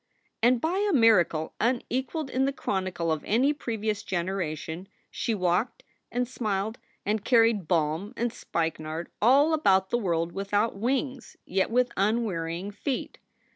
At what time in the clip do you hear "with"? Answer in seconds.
11.69-11.91